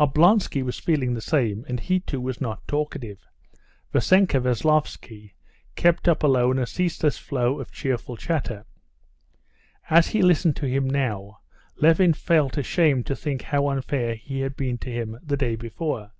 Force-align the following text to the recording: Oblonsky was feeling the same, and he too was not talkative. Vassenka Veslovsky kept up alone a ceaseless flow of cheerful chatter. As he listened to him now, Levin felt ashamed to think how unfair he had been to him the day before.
Oblonsky 0.00 0.64
was 0.64 0.80
feeling 0.80 1.14
the 1.14 1.20
same, 1.20 1.64
and 1.68 1.78
he 1.78 2.00
too 2.00 2.20
was 2.20 2.40
not 2.40 2.66
talkative. 2.66 3.24
Vassenka 3.92 4.40
Veslovsky 4.40 5.34
kept 5.76 6.08
up 6.08 6.24
alone 6.24 6.58
a 6.58 6.66
ceaseless 6.66 7.18
flow 7.18 7.60
of 7.60 7.70
cheerful 7.70 8.16
chatter. 8.16 8.64
As 9.88 10.08
he 10.08 10.22
listened 10.22 10.56
to 10.56 10.66
him 10.66 10.90
now, 10.90 11.38
Levin 11.76 12.14
felt 12.14 12.58
ashamed 12.58 13.06
to 13.06 13.14
think 13.14 13.42
how 13.42 13.68
unfair 13.68 14.16
he 14.16 14.40
had 14.40 14.56
been 14.56 14.76
to 14.78 14.90
him 14.90 15.16
the 15.22 15.36
day 15.36 15.54
before. 15.54 16.14